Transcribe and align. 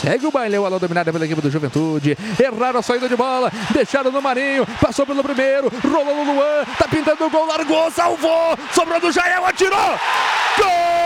Segue 0.00 0.26
o 0.26 0.30
baile, 0.30 0.56
a 0.56 0.78
dominada 0.78 1.12
pela 1.12 1.24
equipe 1.24 1.40
do 1.40 1.50
Juventude. 1.50 2.16
Erraram 2.38 2.78
a 2.78 2.82
saída 2.82 3.08
de 3.08 3.16
bola, 3.16 3.50
deixaram 3.70 4.12
no 4.12 4.22
Marinho, 4.22 4.64
passou 4.80 5.04
pelo 5.04 5.24
primeiro, 5.24 5.72
rolou 5.82 6.24
no 6.24 6.34
Luan, 6.34 6.64
tá 6.78 6.86
pintando 6.86 7.26
o 7.26 7.30
gol, 7.30 7.46
largou, 7.46 7.90
salvou, 7.90 8.56
sobrou 8.72 9.00
do 9.00 9.10
Jael, 9.10 9.44
atirou! 9.44 9.98
Gol! 10.56 10.98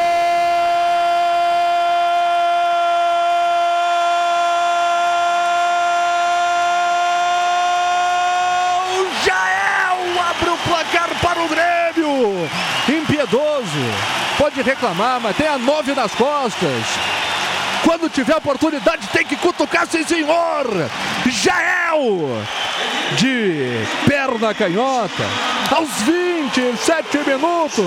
impiedoso. 12.89 13.63
Pode 14.37 14.61
reclamar, 14.63 15.21
mas 15.21 15.37
tem 15.37 15.47
a 15.47 15.57
nove 15.57 15.95
nas 15.95 16.13
costas. 16.15 16.83
Quando 17.85 18.09
tiver 18.09 18.37
oportunidade, 18.37 19.09
tem 19.09 19.25
que 19.25 19.37
cutucar, 19.37 19.87
sim 19.87 20.05
senhor. 20.05 20.67
Jael, 21.27 22.43
de 23.17 23.85
perna 24.07 24.55
canhota, 24.55 25.25
aos 25.75 25.91
27 26.03 27.19
minutos. 27.27 27.85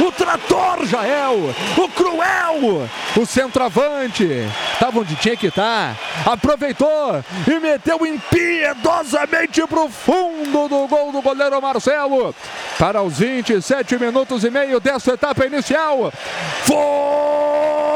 O 0.00 0.10
trator 0.10 0.84
Jael, 0.86 1.54
o 1.76 1.88
cruel, 1.88 2.88
o 3.16 3.24
centroavante, 3.24 4.24
estava 4.72 4.98
onde 4.98 5.14
tinha 5.14 5.36
que 5.36 5.46
estar, 5.46 5.94
tá. 6.24 6.32
aproveitou 6.32 7.22
e 7.46 7.60
meteu 7.60 8.04
impiedosamente 8.04 9.64
para 9.68 9.80
o 9.80 9.88
fundo 9.88 10.68
do 10.68 10.88
gol 10.88 11.12
do 11.12 11.22
goleiro 11.22 11.62
Marcelo. 11.62 12.34
Para 12.76 13.02
os 13.02 13.20
27 13.20 13.96
minutos 13.96 14.42
e 14.42 14.50
meio 14.50 14.80
dessa 14.80 15.12
etapa 15.12 15.46
inicial. 15.46 16.12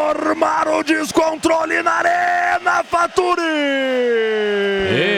Formar 0.09 0.67
o 0.69 0.83
descontrole 0.83 1.83
na 1.83 1.97
arena, 1.97 2.83
Faturi! 2.83 3.43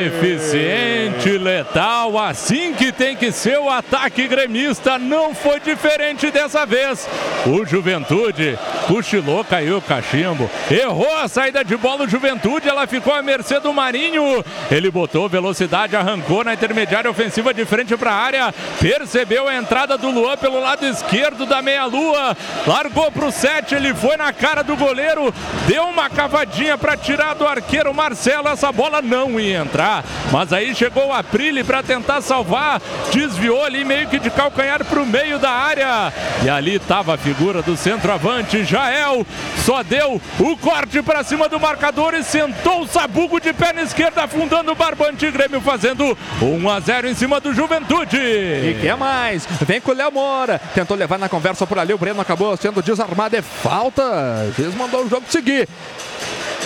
Eficiente, 0.09 1.39
letal, 1.39 2.19
assim 2.19 2.75
que 2.75 2.91
tem 2.91 3.14
que 3.14 3.31
ser 3.31 3.61
o 3.61 3.70
ataque 3.70 4.27
gremista. 4.27 4.98
Não 4.98 5.33
foi 5.33 5.61
diferente 5.61 6.29
dessa 6.33 6.67
vez. 6.67 7.09
O 7.47 7.64
Juventude 7.64 8.59
cochilou, 8.89 9.45
caiu 9.45 9.79
o 9.79 9.83
cachimbo. 9.83 10.51
Errou 10.69 11.17
a 11.19 11.29
saída 11.29 11.64
de 11.64 11.77
bola. 11.77 12.05
O 12.05 12.09
Juventude, 12.09 12.69
ela 12.69 12.89
ficou 12.89 13.14
à 13.14 13.23
mercê 13.23 13.61
do 13.61 13.73
Marinho. 13.73 14.45
Ele 14.73 14.91
botou 14.91 15.29
velocidade, 15.29 15.95
arrancou 15.95 16.42
na 16.42 16.55
intermediária 16.55 17.09
ofensiva 17.09 17.55
de 17.55 17.64
frente 17.64 17.97
para 17.97 18.11
a 18.11 18.17
área. 18.17 18.55
Percebeu 18.81 19.47
a 19.47 19.55
entrada 19.55 19.97
do 19.97 20.11
Luan 20.11 20.36
pelo 20.36 20.59
lado 20.59 20.84
esquerdo 20.84 21.47
da 21.47 21.62
meia-lua. 21.62 22.36
Largou 22.67 23.12
para 23.12 23.27
o 23.27 23.31
7, 23.31 23.77
ele 23.77 23.95
foi 23.95 24.17
na 24.17 24.33
cara 24.33 24.64
do 24.64 24.80
goleiro, 24.81 25.33
deu 25.69 25.84
uma 25.84 26.09
cavadinha 26.09 26.78
para 26.78 26.97
tirar 26.97 27.34
do 27.34 27.47
arqueiro 27.47 27.92
Marcelo. 27.92 28.48
Essa 28.48 28.73
bola 28.73 29.03
não 29.03 29.39
ia 29.39 29.59
entrar, 29.59 30.03
mas 30.33 30.53
aí 30.53 30.75
chegou 30.75 31.09
o 31.09 31.12
Aprile 31.12 31.62
para 31.62 31.83
tentar 31.83 32.23
salvar. 32.23 32.81
Desviou 33.12 33.62
ali 33.62 33.84
meio 33.84 34.08
que 34.08 34.19
de 34.19 34.31
calcanhar 34.31 34.84
para 34.84 35.01
o 35.01 35.06
meio 35.06 35.39
da 35.39 35.51
área. 35.51 36.12
E 36.42 36.48
ali 36.48 36.77
estava 36.77 37.14
a 37.14 37.19
figura 37.19 37.61
do 37.61 37.77
centroavante, 37.77 38.64
Jael. 38.64 39.27
Só 39.64 39.83
deu 39.83 40.20
o 40.39 40.56
corte 40.56 41.03
para 41.03 41.23
cima 41.23 41.48
do 41.48 41.61
marcador 41.61 42.14
e 42.14 42.23
sentou 42.23 42.83
o 42.83 42.89
sabugo 42.89 43.39
de 43.39 43.53
perna 43.53 43.83
esquerda, 43.83 44.25
afundando 44.25 44.73
o 44.73 44.75
barbante. 44.75 45.31
Grêmio 45.31 45.61
fazendo 45.61 46.17
1 46.41 46.70
a 46.70 46.81
0 46.81 47.08
em 47.08 47.14
cima 47.14 47.39
do 47.41 47.53
Juventude. 47.53 48.17
E 48.17 48.78
quer 48.81 48.97
mais? 48.97 49.47
Vem 49.67 49.81
com 49.81 49.91
o 49.91 49.95
Léo 49.95 50.11
Moura. 50.11 50.61
Tentou 50.75 50.97
levar 50.97 51.19
na 51.19 51.28
conversa 51.28 51.67
por 51.67 51.78
ali. 51.78 51.92
O 51.92 51.98
Breno 51.98 52.20
acabou 52.20 52.56
sendo 52.56 52.83
desarmado. 52.83 53.36
É 53.36 53.42
falta. 53.42 54.51
Mandou 54.75 55.05
o 55.05 55.09
jogo 55.09 55.25
seguir. 55.29 55.69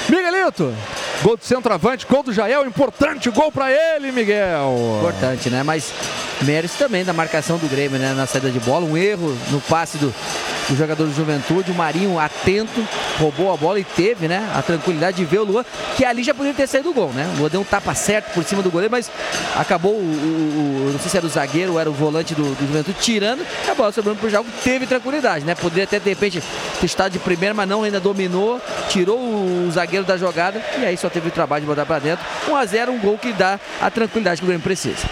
Miguelito, 0.08 0.74
gol 1.22 1.36
do 1.36 1.44
centroavante, 1.44 2.06
gol 2.06 2.22
do 2.22 2.32
Jael, 2.32 2.66
importante 2.66 3.30
gol 3.30 3.50
para 3.50 3.72
ele, 3.72 4.12
Miguel. 4.12 4.98
Importante, 4.98 5.48
né? 5.48 5.62
Mas 5.62 5.92
mérito 6.42 6.74
também 6.76 7.04
da 7.04 7.12
marcação 7.12 7.56
do 7.56 7.66
Grêmio, 7.68 7.98
né? 7.98 8.12
Na 8.12 8.26
saída 8.26 8.50
de 8.50 8.60
bola, 8.60 8.84
um 8.84 8.96
erro 8.96 9.36
no 9.50 9.60
passe 9.62 9.96
do, 9.96 10.12
do 10.68 10.76
jogador 10.76 11.06
do 11.06 11.14
Juventude, 11.14 11.70
o 11.70 11.74
Marinho 11.74 12.18
atento, 12.18 12.86
roubou 13.18 13.52
a 13.52 13.56
bola 13.56 13.78
e 13.78 13.84
teve, 13.84 14.28
né? 14.28 14.50
A 14.54 14.62
tranquilidade 14.62 15.16
de 15.16 15.24
ver 15.24 15.38
o 15.38 15.44
Luan, 15.44 15.64
que 15.96 16.04
ali 16.04 16.22
já 16.22 16.34
poderia 16.34 16.54
ter 16.54 16.66
saído 16.66 16.90
o 16.90 16.94
gol, 16.94 17.10
né? 17.12 17.30
O 17.34 17.40
Luan 17.40 17.50
deu 17.50 17.60
um 17.60 17.64
tapa 17.64 17.94
certo 17.94 18.32
por 18.32 18.44
cima 18.44 18.62
do 18.62 18.70
goleiro, 18.70 18.90
mas 18.90 19.10
acabou 19.56 19.92
o, 19.92 19.96
o, 19.96 20.88
o 20.88 20.92
não 20.92 20.98
sei 20.98 21.10
se 21.10 21.16
era 21.16 21.26
o 21.26 21.28
zagueiro 21.28 21.72
ou 21.72 21.80
era 21.80 21.88
o 21.88 21.92
volante 21.92 22.34
do, 22.34 22.42
do 22.42 22.66
Juventude 22.66 22.96
tirando, 23.00 23.44
a 23.68 23.74
bola 23.74 23.92
sobrando 23.92 24.18
pro 24.18 24.30
jogo, 24.30 24.48
teve 24.62 24.86
tranquilidade, 24.86 25.44
né? 25.44 25.54
Poderia 25.54 25.84
até 25.84 25.98
de 25.98 26.08
repente 26.08 26.42
ter 26.80 26.86
estado 26.86 27.12
de 27.12 27.18
primeira, 27.18 27.54
mas 27.54 27.68
não, 27.68 27.82
ainda 27.82 28.00
dominou, 28.00 28.60
tirou 28.88 29.18
o 29.18 29.70
zagueiro 29.70 30.04
da 30.04 30.16
jogada 30.16 30.60
e 30.78 30.84
aí 30.84 30.96
só 30.96 31.08
teve 31.08 31.28
o 31.28 31.30
trabalho 31.30 31.62
de 31.62 31.66
botar 31.66 31.86
para 31.86 31.98
dentro. 31.98 32.24
1 32.48 32.56
a 32.56 32.64
0 32.64 32.92
um 32.92 32.98
gol 32.98 33.18
que 33.18 33.32
dá 33.32 33.58
a 33.80 33.90
tranquilidade 33.90 34.40
que 34.40 34.44
o 34.44 34.48
Grêmio 34.48 34.62
precisa 34.62 35.04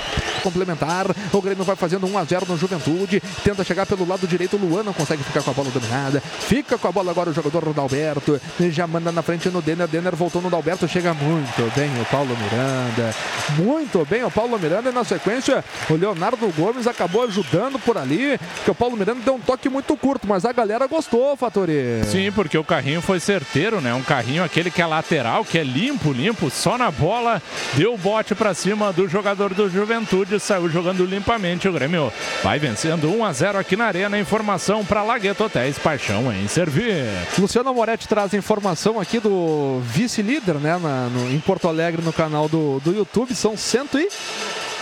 complementar. 0.42 1.06
O 1.32 1.40
Grêmio 1.40 1.64
vai 1.64 1.76
fazendo 1.76 2.06
1 2.06 2.18
a 2.18 2.24
0 2.24 2.46
no 2.48 2.56
Juventude. 2.58 3.22
Tenta 3.42 3.64
chegar 3.64 3.86
pelo 3.86 4.06
lado 4.06 4.26
direito. 4.26 4.56
O 4.56 4.58
Luan 4.58 4.82
não 4.82 4.92
consegue 4.92 5.22
ficar 5.22 5.42
com 5.42 5.50
a 5.50 5.54
bola 5.54 5.70
dominada. 5.70 6.20
Fica 6.20 6.76
com 6.76 6.88
a 6.88 6.92
bola 6.92 7.10
agora 7.10 7.30
o 7.30 7.32
jogador 7.32 7.64
Rodalberto. 7.64 8.40
Já 8.70 8.86
manda 8.86 9.12
na 9.12 9.22
frente 9.22 9.48
no 9.48 9.62
Denner. 9.62 9.88
Denner 9.88 10.14
voltou 10.14 10.42
no 10.42 10.50
Dalberto. 10.50 10.86
Chega 10.88 11.14
muito 11.14 11.72
bem 11.74 11.90
o 12.00 12.04
Paulo 12.06 12.36
Miranda. 12.36 13.14
Muito 13.56 14.06
bem 14.08 14.24
o 14.24 14.30
Paulo 14.30 14.58
Miranda. 14.58 14.90
E 14.90 14.92
na 14.92 15.04
sequência, 15.04 15.64
o 15.88 15.94
Leonardo 15.94 16.46
Gomes 16.56 16.86
acabou 16.86 17.24
ajudando 17.24 17.78
por 17.78 17.96
ali. 17.96 18.38
Que 18.64 18.70
o 18.70 18.74
Paulo 18.74 18.96
Miranda 18.96 19.20
deu 19.24 19.34
um 19.34 19.40
toque 19.40 19.68
muito 19.68 19.96
curto, 19.96 20.26
mas 20.26 20.44
a 20.44 20.52
galera 20.52 20.86
gostou, 20.86 21.36
Fatori. 21.36 22.02
Sim, 22.04 22.32
porque 22.32 22.58
o 22.58 22.64
carrinho 22.64 23.00
foi 23.00 23.20
certeiro, 23.20 23.80
né? 23.80 23.94
Um 23.94 24.02
carrinho 24.02 24.44
aquele 24.44 24.70
que 24.70 24.82
é 24.82 24.86
lateral, 24.86 25.44
que 25.44 25.58
é 25.58 25.62
limpo, 25.62 26.12
limpo, 26.12 26.50
só 26.50 26.76
na 26.76 26.90
bola. 26.90 27.40
Deu 27.74 27.94
o 27.94 27.98
bote 27.98 28.34
para 28.34 28.54
cima 28.54 28.92
do 28.92 29.08
jogador 29.08 29.54
do 29.54 29.70
Juventude 29.70 30.31
saiu 30.40 30.68
jogando 30.68 31.04
limpamente. 31.04 31.68
O 31.68 31.72
Grêmio 31.72 32.12
vai 32.42 32.58
vencendo 32.58 33.08
1 33.10 33.24
a 33.24 33.32
0 33.32 33.58
aqui 33.58 33.76
na 33.76 33.86
Arena. 33.86 34.18
Informação 34.18 34.84
para 34.84 35.02
Lagueto 35.02 35.44
Hotéis 35.44 35.78
Paixão 35.78 36.32
em 36.32 36.46
servir. 36.48 37.04
Luciano 37.38 37.72
Moretti 37.74 38.08
traz 38.08 38.34
informação 38.34 39.00
aqui 39.00 39.18
do 39.18 39.80
vice-líder, 39.84 40.54
né, 40.54 40.78
na, 40.78 41.08
no, 41.08 41.30
em 41.32 41.38
Porto 41.40 41.68
Alegre 41.68 42.02
no 42.02 42.12
canal 42.12 42.48
do, 42.48 42.80
do 42.80 42.92
YouTube. 42.92 43.34
São 43.34 43.56
100 43.56 43.82
e 43.94 44.08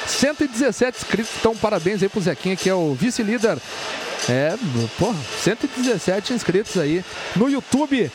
117 0.06 0.99
inscritos. 0.99 1.33
Então, 1.38 1.56
parabéns 1.56 2.03
aí 2.03 2.09
pro 2.09 2.21
Zequinha, 2.21 2.56
que 2.56 2.69
é 2.69 2.75
o 2.75 2.94
vice-líder. 2.94 3.59
É, 4.28 4.55
pô, 4.99 5.15
117 5.43 6.34
inscritos 6.34 6.77
aí 6.77 7.05
no 7.34 7.49
YouTube. 7.49 8.11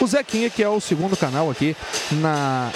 O 0.00 0.06
Zequinha, 0.06 0.50
que 0.50 0.62
é 0.62 0.68
o 0.68 0.80
segundo 0.80 1.16
canal 1.16 1.50
aqui 1.50 1.76
na 2.12 2.70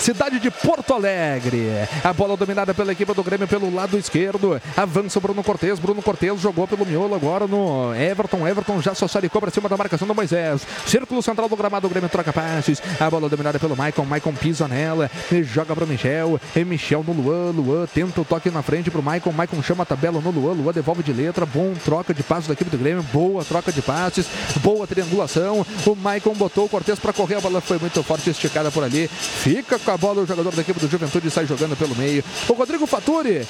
cidade 0.00 0.40
de 0.40 0.50
Porto 0.50 0.94
Alegre. 0.94 1.68
A 2.02 2.12
bola 2.12 2.36
dominada 2.36 2.72
pela 2.72 2.92
equipe 2.92 3.12
do 3.12 3.22
Grêmio 3.22 3.46
pelo 3.46 3.72
lado 3.72 3.98
esquerdo. 3.98 4.60
Avança 4.76 5.18
o 5.18 5.22
Bruno 5.22 5.44
Cortes. 5.44 5.78
Bruno 5.78 6.02
Cortes 6.02 6.40
jogou 6.40 6.66
pelo 6.66 6.86
miolo 6.86 7.14
agora 7.14 7.46
no 7.46 7.94
Everton. 7.94 8.46
Everton 8.48 8.80
já 8.80 8.94
socializou 8.94 9.40
para 9.40 9.50
cima 9.50 9.68
da 9.68 9.76
marcação 9.76 10.08
do 10.08 10.14
Moisés. 10.14 10.66
Círculo 10.86 11.22
central 11.22 11.48
do 11.48 11.56
gramado. 11.56 11.86
O 11.86 11.90
Grêmio 11.90 12.08
troca 12.08 12.32
passes. 12.32 12.82
A 12.98 13.10
bola 13.10 13.28
dominada 13.28 13.58
pelo 13.58 13.76
Maicon. 13.76 14.04
Maicon 14.04 14.32
pisa 14.32 14.66
nela. 14.66 15.10
Joga 15.42 15.74
para 15.74 15.84
o 15.84 15.86
Michel. 15.86 16.40
E 16.56 16.64
Michel 16.64 17.04
no 17.06 17.12
Luan. 17.12 17.50
Luan 17.50 17.86
tenta 17.86 18.20
o 18.20 18.24
toque 18.24 18.50
na 18.50 18.62
frente 18.62 18.90
para 18.90 19.00
o 19.00 19.04
Maicon. 19.04 19.32
Maicon 19.32 19.62
chama 19.62 19.82
a 19.82 19.86
tabela 19.86 20.20
no 20.20 20.30
Luan. 20.30 20.54
Luan 20.54 20.72
devolve 20.72 21.02
de 21.02 21.12
letra. 21.12 21.44
Bom 21.44 21.74
troca 21.84 22.14
de 22.14 22.22
passes 22.22 22.46
da 22.46 22.54
equipe 22.54 22.70
do 22.70 22.78
Grêmio. 22.78 23.02
Boa 23.12 23.44
troca 23.44 23.70
de 23.70 23.82
passes. 23.82 24.26
Boa 24.62 24.86
triangulação. 24.86 25.66
O 25.86 25.94
Maicon 25.94 26.34
botou 26.34 26.64
o 26.64 26.68
Cortes 26.68 26.98
para 26.98 27.12
correr. 27.12 27.36
A 27.36 27.40
bola 27.40 27.60
foi 27.60 27.78
muito 27.78 28.02
forte 28.02 28.30
esticada 28.30 28.70
por 28.70 28.82
ali. 28.82 29.08
Fica 29.08 29.78
com 29.78 29.89
a 29.90 29.96
bola 29.96 30.22
o 30.22 30.26
jogador 30.26 30.54
da 30.54 30.62
equipe 30.62 30.78
do 30.78 30.88
Juventude 30.88 31.30
sai 31.30 31.46
jogando 31.46 31.76
pelo 31.76 31.94
meio. 31.96 32.24
O 32.48 32.52
Rodrigo 32.52 32.86
Faturi. 32.86 33.46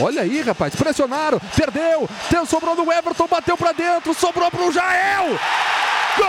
Olha 0.00 0.22
aí, 0.22 0.40
rapaz. 0.42 0.74
Pressionaram. 0.74 1.40
Perdeu. 1.54 2.08
Tem, 2.30 2.44
sobrou 2.46 2.74
no 2.74 2.92
Everton. 2.92 3.26
Bateu 3.26 3.56
para 3.56 3.72
dentro. 3.72 4.14
Sobrou 4.14 4.50
para 4.50 4.62
o 4.62 4.72
Jael. 4.72 5.38
Gol! 6.16 6.26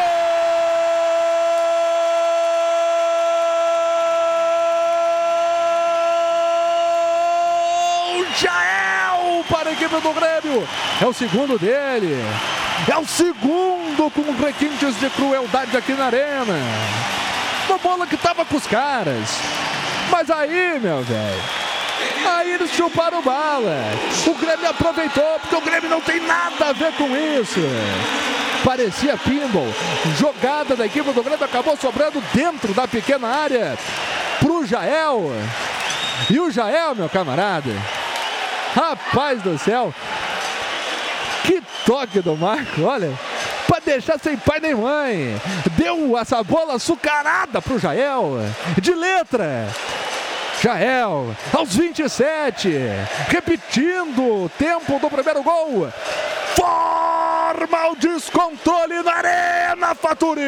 Jael 8.39 9.45
para 9.50 9.69
a 9.69 9.74
equipe 9.74 9.95
do 10.01 10.13
Grêmio. 10.13 10.68
É 11.01 11.06
o 11.06 11.13
segundo 11.13 11.60
dele. 11.60 12.18
É 12.92 12.98
o 12.98 13.06
segundo 13.06 14.12
com 14.12 14.44
requintes 14.44 15.00
de 15.00 15.10
crueldade 15.12 15.75
aqui 15.77 15.94
na 15.94 16.06
arena. 16.06 17.02
Uma 17.68 17.77
bola 17.77 18.07
que 18.07 18.18
tava 18.18 18.45
com 18.45 18.56
os 18.56 18.68
caras. 18.68 19.30
Mas 20.10 20.30
aí, 20.30 20.80
meu 20.80 21.01
velho. 21.01 21.42
Aí 22.25 22.54
eles 22.54 22.71
chuparam 22.71 23.21
bala. 23.21 23.77
O 24.27 24.33
Grêmio 24.36 24.69
aproveitou, 24.69 25.39
porque 25.39 25.56
o 25.56 25.62
Grêmio 25.62 25.89
não 25.89 26.01
tem 26.01 26.19
nada 26.21 26.69
a 26.69 26.74
ver 26.74 26.94
com 26.94 27.07
isso. 27.15 27.60
Parecia 28.63 29.18
pinball. 29.18 29.68
Jogada 30.18 30.75
da 30.75 30.86
equipe 30.86 31.12
do 31.12 31.24
Grêmio 31.24 31.44
acabou 31.44 31.75
sobrando 31.77 32.21
dentro 32.33 32.74
da 32.74 32.88
pequena 32.88 33.27
área 33.27 33.77
pro 34.39 34.65
Jael. 34.65 35.31
E 36.30 36.39
o 36.39 36.51
Jael, 36.51 36.95
meu 36.95 37.10
camarada. 37.10 37.71
Rapaz 38.75 39.42
do 39.42 39.57
céu. 39.57 39.94
Que 41.44 41.62
toque 41.86 42.21
do 42.21 42.36
Marco, 42.38 42.83
olha. 42.83 43.12
Para 43.68 43.80
deixar 43.80 44.19
sem 44.19 44.38
pai 44.38 44.60
nem 44.60 44.75
mãe. 44.75 45.42
Deu 45.77 46.18
essa 46.18 46.44
bola 46.44 46.75
açucarada 46.75 47.62
pro 47.62 47.80
Jael, 47.80 48.38
de 48.81 48.94
letra. 48.94 49.68
Jael, 50.62 51.36
aos 51.51 51.75
27, 51.75 52.69
repetindo 53.27 54.44
o 54.44 54.50
tempo 54.50 54.98
do 54.98 55.10
primeiro 55.10 55.44
gol. 55.44 55.89
Forma 57.53 57.91
o 57.91 57.95
descontrole 57.95 59.03
na 59.03 59.13
Arena 59.13 59.94
Faturi. 59.94 60.41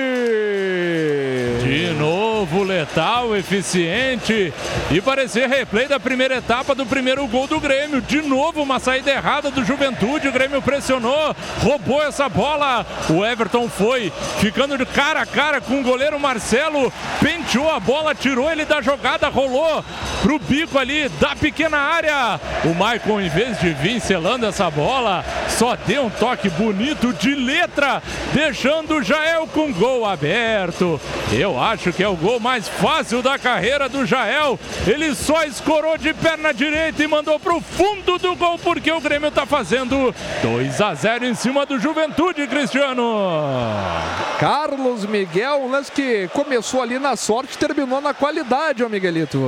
De 1.61 1.93
novo, 1.99 2.63
letal, 2.63 3.35
eficiente. 3.35 4.51
E 4.89 5.01
parecia 5.01 5.47
replay 5.47 5.87
da 5.87 5.99
primeira 5.99 6.37
etapa 6.37 6.73
do 6.73 6.83
primeiro 6.83 7.27
gol 7.27 7.45
do 7.45 7.59
Grêmio. 7.59 8.01
De 8.01 8.21
novo, 8.23 8.63
uma 8.63 8.79
saída 8.79 9.11
errada 9.11 9.51
do 9.51 9.63
Juventude. 9.63 10.27
O 10.27 10.31
Grêmio 10.31 10.63
pressionou, 10.63 11.35
roubou 11.61 12.01
essa 12.01 12.27
bola. 12.27 12.83
O 13.09 13.23
Everton 13.23 13.69
foi 13.69 14.11
ficando 14.39 14.75
de 14.75 14.85
cara 14.85 15.21
a 15.21 15.25
cara 15.27 15.61
com 15.61 15.81
o 15.81 15.83
goleiro 15.83 16.19
Marcelo. 16.19 16.91
Penteou 17.19 17.69
a 17.69 17.79
bola, 17.79 18.15
tirou 18.15 18.51
ele 18.51 18.65
da 18.65 18.81
jogada, 18.81 19.29
rolou 19.29 19.85
pro 20.23 20.39
bico 20.39 20.79
ali 20.79 21.07
da 21.19 21.35
pequena 21.35 21.77
área. 21.77 22.39
O 22.63 22.73
Maicon, 22.73 23.21
em 23.21 23.29
vez 23.29 23.59
de 23.59 23.73
vir 23.73 23.99
selando 23.99 24.47
essa 24.47 24.71
bola, 24.71 25.23
só 25.49 25.75
deu 25.75 26.05
um 26.05 26.09
toque 26.09 26.49
bonito 26.49 26.94
de 27.13 27.35
letra, 27.35 28.01
deixando 28.33 28.95
o 28.95 29.03
Jael 29.03 29.47
com 29.47 29.71
gol 29.73 30.05
aberto. 30.05 30.99
Eu 31.31 31.59
acho 31.59 31.91
que 31.91 32.03
é 32.03 32.07
o 32.07 32.15
gol 32.15 32.39
mais 32.39 32.67
fácil 32.67 33.21
da 33.21 33.37
carreira 33.37 33.89
do 33.89 34.05
Jael. 34.05 34.59
Ele 34.87 35.13
só 35.13 35.43
escorou 35.43 35.97
de 35.97 36.13
perna 36.13 36.53
direita 36.53 37.03
e 37.03 37.07
mandou 37.07 37.39
pro 37.39 37.59
fundo 37.59 38.17
do 38.17 38.35
gol, 38.35 38.57
porque 38.59 38.91
o 38.91 39.01
Grêmio 39.01 39.31
tá 39.31 39.45
fazendo 39.45 40.13
2 40.41 40.81
a 40.81 40.93
0 40.93 41.25
em 41.25 41.33
cima 41.33 41.65
do 41.65 41.79
Juventude, 41.79 42.47
Cristiano. 42.47 43.03
Carlos 44.39 45.05
Miguel, 45.05 45.61
um 45.61 45.71
lance 45.71 45.91
que 45.91 46.27
começou 46.29 46.81
ali 46.81 46.99
na 46.99 47.15
sorte, 47.15 47.57
terminou 47.57 48.01
na 48.01 48.13
qualidade, 48.13 48.83
ô 48.83 48.89
Miguelito. 48.89 49.39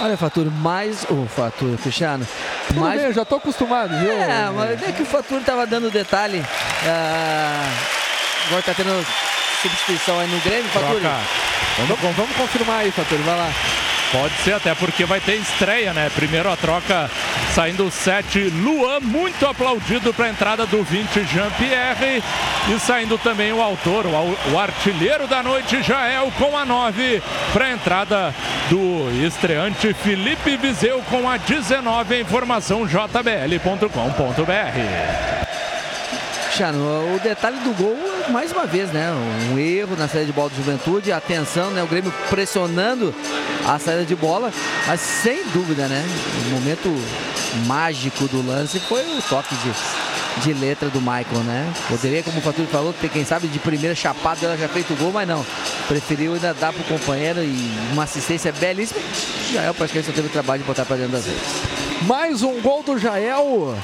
Olha, 0.00 0.16
Faturo, 0.16 0.50
mais. 0.50 1.04
Ô, 1.08 1.26
Faturo, 1.26 1.78
Cristiano. 1.78 2.26
Tudo 2.68 2.80
mais... 2.80 3.00
bem, 3.00 3.12
já 3.12 3.24
tô 3.24 3.36
acostumado, 3.36 3.96
viu? 3.98 4.12
É, 4.12 4.50
mas 4.54 4.82
é 4.82 4.92
que 4.92 5.02
o 5.02 5.06
Faturo 5.06 5.42
tava 5.42 5.66
dando 5.66 5.90
detalhe. 5.90 6.44
ah, 6.86 7.70
Agora 8.46 8.62
tá 8.62 8.74
tendo 8.74 9.06
substituição 9.62 10.20
aí 10.20 10.28
no 10.28 10.38
Grêmio. 10.40 10.70
Troca. 10.70 11.16
Vamos, 11.78 12.16
vamos 12.16 12.36
confirmar 12.36 12.80
aí, 12.80 12.90
Faturi, 12.90 13.22
vai 13.22 13.36
lá. 13.36 13.50
Pode 14.12 14.34
ser, 14.44 14.52
até 14.52 14.74
porque 14.76 15.04
vai 15.04 15.18
ter 15.18 15.34
estreia, 15.36 15.92
né? 15.92 16.08
Primeiro 16.14 16.48
a 16.48 16.56
troca 16.56 17.10
saindo 17.52 17.86
o 17.86 17.90
7, 17.90 18.38
Luan, 18.50 19.00
muito 19.00 19.44
aplaudido 19.44 20.14
para 20.14 20.26
a 20.26 20.28
entrada 20.28 20.66
do 20.66 20.84
20, 20.84 21.24
Jean-Pierre. 21.24 22.22
E 22.68 22.78
saindo 22.78 23.18
também 23.18 23.52
o 23.52 23.60
autor, 23.60 24.06
o, 24.06 24.52
o 24.52 24.58
artilheiro 24.58 25.26
da 25.26 25.42
noite, 25.42 25.82
Jael, 25.82 26.32
com 26.38 26.56
a 26.56 26.64
9, 26.64 27.22
para 27.52 27.64
a 27.64 27.70
entrada 27.72 28.34
do 28.68 29.10
estreante 29.24 29.92
Felipe 29.92 30.56
Viseu 30.56 31.02
com 31.10 31.28
a 31.28 31.36
19, 31.36 32.14
a 32.14 32.20
informação 32.20 32.86
jbl.com.br. 32.86 33.88
Cristiano, 36.44 37.14
o 37.14 37.18
detalhe 37.18 37.58
do 37.58 37.72
gol, 37.74 37.98
mais 38.30 38.52
uma 38.52 38.64
vez, 38.64 38.90
né? 38.92 39.12
Um 39.50 39.58
erro 39.58 39.96
na 39.96 40.06
saída 40.06 40.26
de 40.26 40.32
bola 40.32 40.48
do 40.50 40.56
Juventude, 40.56 41.12
atenção, 41.12 41.70
né? 41.70 41.82
O 41.82 41.86
Grêmio 41.86 42.12
pressionando 42.30 43.14
a 43.66 43.78
saída 43.78 44.04
de 44.04 44.14
bola, 44.14 44.52
mas 44.86 45.00
sem 45.00 45.42
dúvida, 45.52 45.88
né? 45.88 46.04
O 46.46 46.50
momento 46.50 46.88
mágico 47.66 48.28
do 48.28 48.46
lance 48.46 48.78
foi 48.80 49.02
o 49.02 49.22
toque 49.22 49.54
de, 49.56 49.72
de 50.42 50.52
letra 50.52 50.88
do 50.88 51.00
Michael, 51.00 51.44
né? 51.44 51.72
Poderia, 51.88 52.22
como 52.22 52.38
o 52.38 52.42
Faturi 52.42 52.66
falou, 52.66 52.92
ter, 52.92 53.08
quem 53.08 53.24
sabe, 53.24 53.46
de 53.48 53.58
primeira 53.58 53.94
chapada 53.94 54.44
ela 54.44 54.56
já 54.56 54.68
feito 54.68 54.92
o 54.92 54.96
gol, 54.96 55.12
mas 55.12 55.26
não. 55.28 55.44
Preferiu 55.88 56.34
ainda 56.34 56.52
dar 56.54 56.72
pro 56.72 56.82
companheiro 56.84 57.42
e 57.42 57.72
uma 57.92 58.04
assistência 58.04 58.52
belíssima. 58.52 59.00
É 59.54 59.72
praticamente 59.72 60.06
só 60.06 60.12
teve 60.12 60.28
o 60.28 60.30
trabalho 60.30 60.62
de 60.62 60.66
botar 60.66 60.84
pra 60.84 60.96
dentro 60.96 61.12
das 61.12 61.26
redes. 61.26 61.42
Mais 62.02 62.42
um 62.42 62.60
gol 62.60 62.82
do 62.82 62.98
Jael 62.98 63.76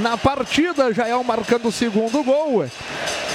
na 0.00 0.16
partida. 0.16 0.92
Jael 0.92 1.22
marcando 1.24 1.68
o 1.68 1.72
segundo 1.72 2.22
gol. 2.22 2.64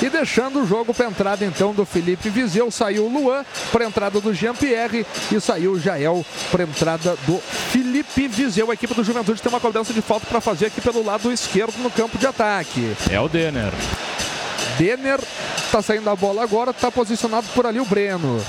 E 0.02 0.10
deixando 0.10 0.62
o 0.62 0.68
jogo 0.68 0.94
para 0.94 1.08
entrada 1.08 1.44
então 1.44 1.74
do 1.74 1.86
Felipe 1.86 2.30
Viseu. 2.30 2.70
Saiu 2.70 3.06
o 3.06 3.10
Luan 3.10 3.44
para 3.72 3.86
entrada 3.86 4.22
do 4.22 4.34
Jean-Pierre. 4.34 5.06
E 5.32 5.40
saiu 5.40 5.74
o 5.74 5.80
Jael 5.80 6.26
para 6.52 6.64
entrada 6.64 7.18
do 7.26 7.38
Felipe 7.72 8.28
Viseu. 8.28 8.70
A 8.70 8.74
equipe 8.74 8.94
do 8.94 9.04
Juventude 9.04 9.42
tem 9.42 9.52
uma 9.52 9.60
cobrança 9.60 9.94
de 9.94 10.02
falta 10.02 10.26
para 10.28 10.40
fazer 10.40 10.68
aqui 10.68 10.82
pelo 10.82 11.04
lado 11.04 11.32
esquerdo 11.32 11.78
no 11.80 11.90
campo 11.90 12.18
de 12.18 12.28
ataque. 12.28 12.96
É 13.10 13.20
o 13.20 13.28
Denner. 13.28 13.72
Denner 14.78 15.20
está 15.58 15.82
saindo 15.82 16.10
a 16.10 16.16
bola 16.16 16.44
agora, 16.44 16.72
está 16.72 16.92
posicionado 16.92 17.48
por 17.56 17.66
ali 17.66 17.80
o 17.80 17.86
Breno. 17.86 18.40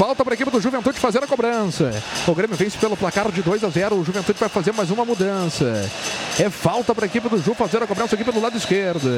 Falta 0.00 0.24
para 0.24 0.32
a 0.32 0.36
equipe 0.36 0.50
do 0.50 0.60
Juventude 0.60 0.98
fazer 0.98 1.22
a 1.22 1.26
cobrança. 1.26 1.92
O 2.26 2.34
Grêmio 2.34 2.56
vence 2.56 2.78
pelo 2.78 2.96
placar 2.96 3.30
de 3.30 3.42
2 3.42 3.64
a 3.64 3.68
0. 3.68 3.96
O 3.96 4.04
Juventude 4.04 4.38
vai 4.38 4.48
fazer 4.48 4.72
mais 4.72 4.90
uma 4.90 5.04
mudança. 5.04 5.90
É 6.40 6.48
falta 6.48 6.94
para 6.94 7.04
a 7.04 7.06
equipe 7.06 7.28
do 7.28 7.36
Ju 7.36 7.52
fazer 7.52 7.82
a 7.82 7.86
cobrança 7.86 8.14
aqui 8.14 8.24
pelo 8.24 8.40
lado 8.40 8.56
esquerdo. 8.56 9.10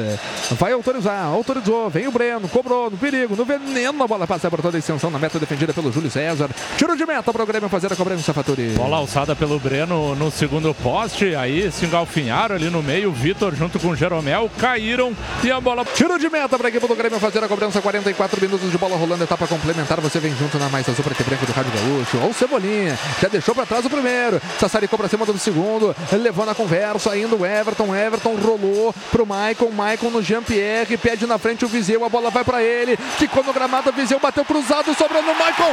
Vai 0.59 0.73
autorizar, 0.73 1.23
autorizou. 1.23 1.89
Vem 1.89 2.05
o 2.05 2.11
Breno, 2.11 2.49
cobrou 2.49 2.91
no 2.91 2.97
perigo, 2.97 3.33
no 3.33 3.45
veneno. 3.45 4.03
A 4.03 4.07
bola 4.07 4.27
passa 4.27 4.49
por 4.49 4.61
toda 4.61 4.77
a 4.77 4.79
extensão 4.79 5.09
na 5.09 5.17
meta 5.17 5.39
defendida 5.39 5.73
pelo 5.73 5.89
Júlio 5.89 6.11
César. 6.11 6.49
Tiro 6.77 6.97
de 6.97 7.05
meta 7.05 7.31
para 7.31 7.41
o 7.41 7.45
Grêmio 7.45 7.69
fazer 7.69 7.93
a 7.93 7.95
cobrança, 7.95 8.33
Faturi. 8.33 8.71
Bola 8.71 8.97
alçada 8.97 9.33
pelo 9.37 9.57
Breno 9.57 10.13
no 10.15 10.29
segundo 10.29 10.73
poste, 10.73 11.33
aí 11.33 11.71
se 11.71 11.85
engalfinharam 11.85 12.55
ali 12.55 12.69
no 12.69 12.83
meio, 12.83 13.07
o 13.07 13.13
Vitor 13.13 13.55
junto 13.55 13.79
com 13.79 13.91
o 13.91 13.95
Jeromel 13.95 14.51
caíram 14.59 15.15
e 15.45 15.49
a 15.49 15.61
bola 15.61 15.85
Tiro 15.85 16.19
de 16.19 16.29
meta 16.29 16.57
para 16.57 16.67
a 16.67 16.69
equipe 16.69 16.85
do 16.85 16.95
Grêmio 16.95 17.21
fazer 17.21 17.41
a 17.41 17.47
cobrança. 17.47 17.81
44 17.81 18.41
minutos 18.41 18.69
de 18.69 18.77
bola 18.77 18.97
rolando, 18.97 19.23
etapa 19.23 19.47
complementar. 19.47 20.01
Você 20.01 20.19
vem 20.19 20.35
junto 20.35 20.59
na 20.59 20.67
mais 20.67 20.89
azul, 20.89 21.01
preto 21.05 21.21
e 21.21 21.23
branco 21.23 21.45
do 21.45 21.53
Rádio 21.53 21.71
Gaúcho. 21.71 22.17
Ou 22.17 22.33
Cebolinha, 22.33 22.99
já 23.21 23.29
deixou 23.29 23.55
para 23.55 23.65
trás 23.65 23.85
o 23.85 23.89
primeiro. 23.89 24.41
Sassaricou 24.59 24.99
para 24.99 25.07
cima 25.07 25.25
do 25.25 25.37
segundo, 25.39 25.95
levou 26.11 26.45
na 26.45 26.53
conversa 26.53 27.12
ainda 27.13 27.35
o 27.35 27.45
Everton. 27.45 27.95
Everton 27.95 28.35
rolou 28.35 28.93
pro 29.11 29.25
Maicon. 29.25 29.69
Maicon 29.71 30.09
no 30.09 30.21
Jean-Pierre, 30.21 30.97
pede 30.97 31.25
na 31.25 31.37
frente 31.37 31.63
o 31.63 31.67
Viseu. 31.67 32.03
A 32.03 32.09
bola 32.09 32.29
vai 32.29 32.43
para 32.43 32.61
ele. 32.61 32.97
Ficou 33.17 33.43
no 33.43 33.53
gramado, 33.53 33.91
Viseu 33.91 34.19
bateu 34.19 34.43
cruzado, 34.43 34.93
sobrou 34.93 35.21
no 35.21 35.33
Maicon. 35.35 35.71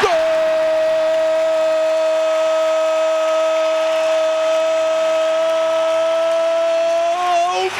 Gol! 0.00 0.40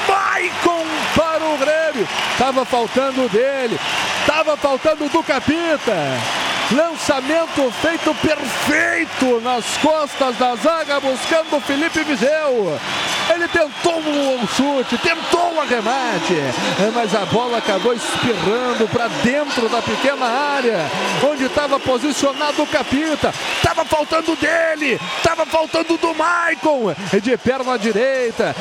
Maicon 0.09 0.85
para 1.17 1.45
o 1.45 1.59
Grêmio. 1.59 2.09
Tava 2.51 2.65
faltando 2.65 3.29
dele. 3.29 3.79
Tava 4.27 4.57
faltando 4.57 5.09
do 5.09 5.23
Capita. 5.23 5.95
Lançamento 6.73 7.73
feito 7.81 8.13
perfeito 8.17 9.41
nas 9.41 9.65
costas 9.77 10.37
da 10.37 10.57
zaga, 10.57 10.99
buscando 10.99 11.57
o 11.57 11.61
Felipe 11.61 12.03
Viseu. 12.03 12.77
Ele 13.33 13.47
tentou 13.47 14.01
um 14.01 14.45
chute, 14.49 14.99
tentou 14.99 15.53
um 15.55 15.61
arremate, 15.61 16.35
mas 16.93 17.15
a 17.15 17.25
bola 17.27 17.59
acabou 17.59 17.93
espirrando 17.93 18.89
para 18.89 19.07
dentro 19.23 19.69
da 19.69 19.81
pequena 19.81 20.27
área, 20.27 20.91
onde 21.31 21.45
estava 21.45 21.79
posicionado 21.79 22.65
o 22.65 22.67
Capita. 22.67 23.33
Tava 23.63 23.85
faltando 23.85 24.35
dele, 24.35 25.01
tava 25.23 25.47
faltando 25.47 25.97
do 25.97 26.15
Maicon, 26.17 26.93
de 27.23 27.37
perna 27.37 27.79
direita. 27.79 28.57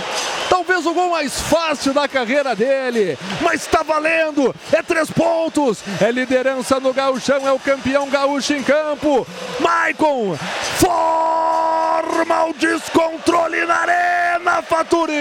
O 0.79 0.93
gol 0.93 1.09
mais 1.12 1.39
fácil 1.41 1.93
da 1.93 2.07
carreira 2.07 2.55
dele, 2.55 3.17
mas 3.41 3.62
está 3.62 3.83
valendo. 3.83 4.55
É 4.71 4.81
três 4.81 5.12
pontos, 5.12 5.83
é 6.01 6.09
liderança 6.09 6.79
no 6.79 6.93
gauchão, 6.93 7.48
é 7.48 7.51
o 7.51 7.59
campeão 7.59 8.09
gaúcho 8.09 8.53
em 8.53 8.63
campo. 8.63 9.27
Maicon 9.59 10.36
forma 10.77 12.45
o 12.45 12.53
descontrole 12.53 13.65
na 13.65 13.75
arena, 13.75 14.62
Faturi. 14.62 15.13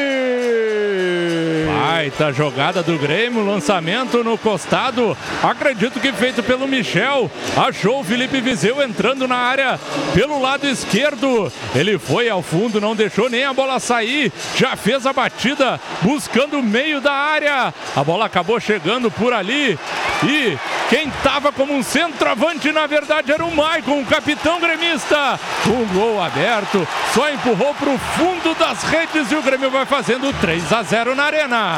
Baita 1.88 2.30
jogada 2.34 2.82
do 2.82 2.98
Grêmio, 2.98 3.42
lançamento 3.42 4.22
no 4.22 4.36
costado, 4.36 5.16
acredito 5.42 5.98
que 5.98 6.12
feito 6.12 6.42
pelo 6.42 6.68
Michel, 6.68 7.30
achou 7.56 8.00
o 8.00 8.04
Felipe 8.04 8.42
Viseu 8.42 8.82
entrando 8.82 9.26
na 9.26 9.36
área 9.36 9.80
pelo 10.12 10.38
lado 10.38 10.66
esquerdo, 10.66 11.50
ele 11.74 11.98
foi 11.98 12.28
ao 12.28 12.42
fundo, 12.42 12.78
não 12.78 12.94
deixou 12.94 13.30
nem 13.30 13.42
a 13.42 13.54
bola 13.54 13.80
sair, 13.80 14.30
já 14.54 14.76
fez 14.76 15.06
a 15.06 15.14
batida, 15.14 15.80
buscando 16.02 16.58
o 16.58 16.62
meio 16.62 17.00
da 17.00 17.12
área, 17.12 17.72
a 17.96 18.04
bola 18.04 18.26
acabou 18.26 18.60
chegando 18.60 19.10
por 19.10 19.32
ali, 19.32 19.78
e 20.24 20.58
quem 20.90 21.08
estava 21.08 21.50
como 21.50 21.72
um 21.72 21.82
centroavante, 21.82 22.70
na 22.70 22.86
verdade, 22.86 23.32
era 23.32 23.44
o 23.44 23.54
Maicon, 23.54 24.00
o 24.00 24.06
capitão 24.06 24.60
gremista, 24.60 25.40
um 25.66 25.86
gol 25.98 26.22
aberto, 26.22 26.86
só 27.14 27.30
empurrou 27.30 27.72
para 27.72 27.88
o 27.88 27.98
fundo 27.98 28.54
das 28.58 28.82
redes 28.82 29.32
e 29.32 29.36
o 29.36 29.42
Grêmio 29.42 29.70
vai 29.70 29.86
fazendo 29.86 30.30
3 30.38 30.70
a 30.70 30.82
0 30.82 31.14
na 31.14 31.24
arena. 31.24 31.77